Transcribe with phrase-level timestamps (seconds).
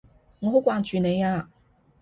[0.39, 1.47] 我好掛住你啊！